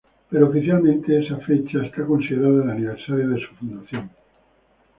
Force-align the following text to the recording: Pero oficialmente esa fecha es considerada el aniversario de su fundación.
Pero 0.29 0.49
oficialmente 0.49 1.15
esa 1.23 1.37
fecha 1.45 1.77
es 1.85 1.93
considerada 2.07 2.63
el 2.63 2.69
aniversario 2.71 3.29
de 3.29 3.39
su 3.39 3.53
fundación. 3.53 4.09